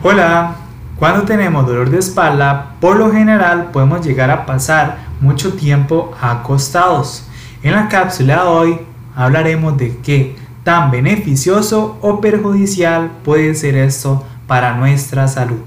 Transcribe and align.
Hola, 0.00 0.54
cuando 0.96 1.24
tenemos 1.24 1.66
dolor 1.66 1.90
de 1.90 1.98
espalda, 1.98 2.76
por 2.80 2.96
lo 2.96 3.10
general 3.10 3.70
podemos 3.72 4.06
llegar 4.06 4.30
a 4.30 4.46
pasar 4.46 4.98
mucho 5.20 5.54
tiempo 5.54 6.12
acostados. 6.20 7.26
En 7.64 7.72
la 7.72 7.88
cápsula 7.88 8.44
de 8.44 8.48
hoy 8.48 8.80
hablaremos 9.16 9.76
de 9.76 9.96
qué 9.96 10.36
tan 10.62 10.92
beneficioso 10.92 11.98
o 12.00 12.20
perjudicial 12.20 13.10
puede 13.24 13.56
ser 13.56 13.74
esto 13.74 14.24
para 14.46 14.76
nuestra 14.76 15.26
salud. 15.26 15.64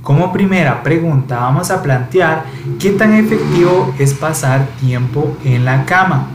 Como 0.00 0.32
primera 0.32 0.82
pregunta 0.82 1.40
vamos 1.40 1.70
a 1.70 1.82
plantear 1.82 2.44
qué 2.80 2.92
tan 2.92 3.12
efectivo 3.12 3.94
es 3.98 4.14
pasar 4.14 4.66
tiempo 4.80 5.36
en 5.44 5.66
la 5.66 5.84
cama. 5.84 6.28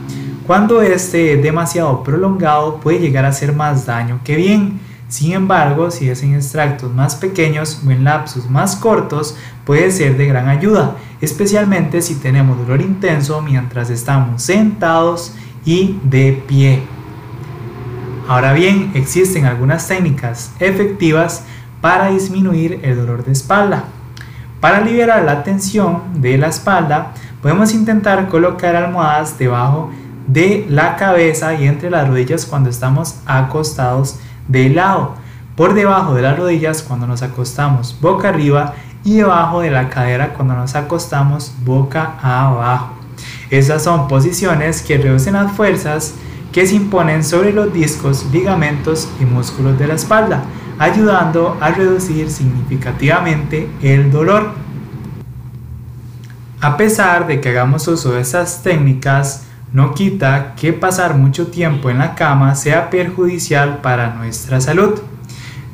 Cuando 0.46 0.82
este 0.82 1.34
es 1.34 1.42
demasiado 1.42 2.00
prolongado 2.04 2.76
puede 2.76 3.00
llegar 3.00 3.24
a 3.24 3.28
hacer 3.28 3.52
más 3.56 3.86
daño 3.86 4.20
que 4.22 4.36
bien. 4.36 4.86
Sin 5.08 5.32
embargo, 5.32 5.90
si 5.90 6.10
es 6.10 6.22
en 6.22 6.34
extractos 6.34 6.92
más 6.92 7.16
pequeños 7.16 7.80
o 7.86 7.90
en 7.90 8.04
lapsos 8.04 8.50
más 8.50 8.76
cortos, 8.76 9.36
puede 9.64 9.90
ser 9.90 10.18
de 10.18 10.26
gran 10.26 10.48
ayuda, 10.48 10.96
especialmente 11.22 12.02
si 12.02 12.16
tenemos 12.16 12.58
dolor 12.58 12.82
intenso 12.82 13.40
mientras 13.40 13.88
estamos 13.88 14.42
sentados 14.42 15.32
y 15.64 15.98
de 16.04 16.42
pie. 16.46 16.82
Ahora 18.28 18.52
bien, 18.52 18.90
existen 18.92 19.46
algunas 19.46 19.88
técnicas 19.88 20.52
efectivas 20.58 21.44
para 21.80 22.10
disminuir 22.10 22.80
el 22.82 22.96
dolor 22.96 23.24
de 23.24 23.32
espalda. 23.32 23.84
Para 24.60 24.82
liberar 24.82 25.24
la 25.24 25.42
tensión 25.42 26.20
de 26.20 26.36
la 26.36 26.48
espalda, 26.48 27.12
podemos 27.40 27.72
intentar 27.72 28.28
colocar 28.28 28.76
almohadas 28.76 29.38
debajo 29.38 29.90
de 30.26 30.66
la 30.68 30.96
cabeza 30.96 31.54
y 31.54 31.66
entre 31.66 31.88
las 31.88 32.06
rodillas 32.06 32.44
cuando 32.44 32.68
estamos 32.68 33.20
acostados 33.24 34.18
de 34.48 34.70
lado, 34.70 35.14
por 35.56 35.74
debajo 35.74 36.14
de 36.14 36.22
las 36.22 36.38
rodillas 36.38 36.82
cuando 36.82 37.06
nos 37.06 37.22
acostamos 37.22 37.96
boca 38.00 38.28
arriba 38.28 38.74
y 39.04 39.16
debajo 39.16 39.60
de 39.60 39.70
la 39.70 39.88
cadera 39.88 40.34
cuando 40.34 40.54
nos 40.54 40.74
acostamos 40.74 41.52
boca 41.64 42.14
abajo. 42.22 42.94
Esas 43.50 43.82
son 43.82 44.08
posiciones 44.08 44.82
que 44.82 44.98
reducen 44.98 45.34
las 45.34 45.52
fuerzas 45.52 46.14
que 46.52 46.66
se 46.66 46.74
imponen 46.74 47.24
sobre 47.24 47.52
los 47.52 47.72
discos, 47.72 48.26
ligamentos 48.32 49.08
y 49.20 49.24
músculos 49.24 49.78
de 49.78 49.86
la 49.86 49.94
espalda, 49.94 50.44
ayudando 50.78 51.56
a 51.60 51.70
reducir 51.70 52.30
significativamente 52.30 53.68
el 53.82 54.10
dolor. 54.10 54.52
A 56.60 56.76
pesar 56.76 57.26
de 57.26 57.40
que 57.40 57.50
hagamos 57.50 57.86
uso 57.88 58.12
de 58.12 58.20
estas 58.20 58.62
técnicas, 58.62 59.47
no 59.72 59.94
quita 59.94 60.54
que 60.56 60.72
pasar 60.72 61.14
mucho 61.14 61.48
tiempo 61.48 61.90
en 61.90 61.98
la 61.98 62.14
cama 62.14 62.54
sea 62.54 62.90
perjudicial 62.90 63.78
para 63.82 64.14
nuestra 64.14 64.60
salud, 64.60 65.00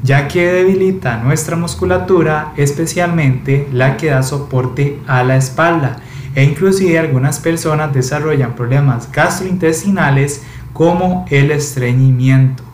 ya 0.02 0.28
que 0.28 0.52
debilita 0.52 1.18
nuestra 1.18 1.56
musculatura, 1.56 2.52
especialmente 2.56 3.68
la 3.72 3.96
que 3.96 4.10
da 4.10 4.22
soporte 4.22 5.00
a 5.06 5.22
la 5.22 5.36
espalda, 5.36 5.96
e 6.34 6.42
inclusive 6.42 6.98
algunas 6.98 7.38
personas 7.38 7.94
desarrollan 7.94 8.54
problemas 8.54 9.10
gastrointestinales 9.10 10.42
como 10.72 11.24
el 11.30 11.52
estreñimiento. 11.52 12.64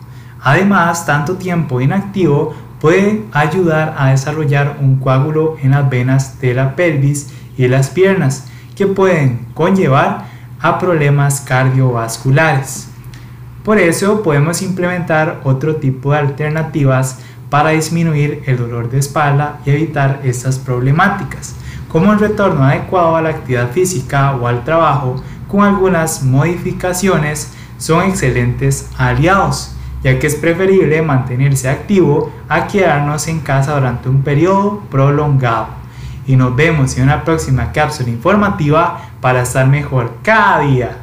Además, 0.41 1.05
tanto 1.05 1.35
tiempo 1.35 1.79
inactivo 1.79 2.55
puede 2.81 3.23
ayudar 3.31 3.95
a 3.97 4.09
desarrollar 4.09 4.77
un 4.81 4.97
coágulo 4.97 5.55
en 5.61 5.71
las 5.71 5.87
venas 5.87 6.41
de 6.41 6.55
la 6.55 6.75
pelvis 6.75 7.29
y 7.55 7.67
las 7.67 7.91
piernas, 7.91 8.47
que 8.75 8.87
pueden 8.87 9.45
conllevar 9.53 10.30
a 10.61 10.77
problemas 10.77 11.41
cardiovasculares. 11.41 12.87
Por 13.63 13.77
eso 13.77 14.23
podemos 14.23 14.61
implementar 14.61 15.41
otro 15.43 15.75
tipo 15.75 16.11
de 16.11 16.19
alternativas 16.19 17.19
para 17.49 17.71
disminuir 17.71 18.43
el 18.45 18.57
dolor 18.57 18.89
de 18.89 18.99
espalda 18.99 19.59
y 19.65 19.71
evitar 19.71 20.21
estas 20.23 20.57
problemáticas, 20.57 21.55
como 21.89 22.13
el 22.13 22.19
retorno 22.19 22.63
adecuado 22.63 23.15
a 23.15 23.21
la 23.21 23.29
actividad 23.29 23.71
física 23.71 24.35
o 24.35 24.47
al 24.47 24.63
trabajo 24.63 25.21
con 25.47 25.63
algunas 25.63 26.23
modificaciones 26.23 27.51
son 27.77 28.05
excelentes 28.05 28.89
aliados, 28.97 29.75
ya 30.03 30.17
que 30.17 30.27
es 30.27 30.35
preferible 30.35 31.01
mantenerse 31.01 31.69
activo 31.69 32.31
a 32.47 32.67
quedarnos 32.67 33.27
en 33.27 33.41
casa 33.41 33.75
durante 33.75 34.07
un 34.07 34.23
periodo 34.23 34.81
prolongado 34.89 35.80
y 36.27 36.35
nos 36.35 36.55
vemos 36.55 36.97
en 36.97 37.03
una 37.03 37.23
próxima 37.23 37.71
cápsula 37.71 38.09
informativa 38.09 39.01
para 39.21 39.41
estar 39.41 39.67
mejor 39.67 40.17
cada 40.23 40.59
día. 40.59 41.00